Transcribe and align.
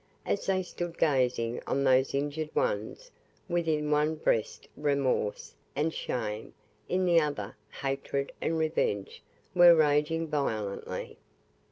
As 0.25 0.47
they 0.47 0.63
stood 0.63 0.97
gazing 0.97 1.61
on 1.67 1.83
those 1.83 2.15
injured 2.15 2.55
ones, 2.55 3.11
within 3.47 3.91
one 3.91 4.15
breast 4.15 4.67
remorse 4.75 5.53
and 5.75 5.93
shame, 5.93 6.55
in 6.89 7.05
the 7.05 7.19
other, 7.19 7.55
hatred 7.83 8.31
and 8.41 8.57
revenge, 8.57 9.21
were 9.53 9.75
raging 9.75 10.27
violently. 10.27 11.17